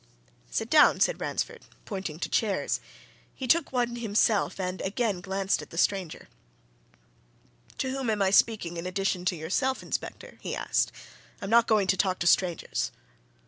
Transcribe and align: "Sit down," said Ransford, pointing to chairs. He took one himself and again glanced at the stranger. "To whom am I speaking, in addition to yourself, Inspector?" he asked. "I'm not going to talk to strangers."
"Sit 0.49 0.67
down," 0.67 0.99
said 0.99 1.21
Ransford, 1.21 1.67
pointing 1.85 2.17
to 2.21 2.27
chairs. 2.27 2.79
He 3.35 3.45
took 3.45 3.71
one 3.71 3.97
himself 3.97 4.59
and 4.59 4.81
again 4.81 5.21
glanced 5.21 5.61
at 5.61 5.69
the 5.69 5.77
stranger. 5.77 6.27
"To 7.77 7.91
whom 7.91 8.09
am 8.09 8.19
I 8.19 8.31
speaking, 8.31 8.77
in 8.77 8.87
addition 8.87 9.25
to 9.25 9.35
yourself, 9.35 9.83
Inspector?" 9.83 10.39
he 10.41 10.55
asked. 10.55 10.91
"I'm 11.39 11.51
not 11.51 11.67
going 11.67 11.85
to 11.85 11.97
talk 11.97 12.17
to 12.17 12.25
strangers." 12.25 12.89